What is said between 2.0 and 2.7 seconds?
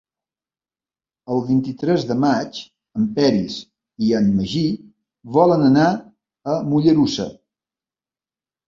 de maig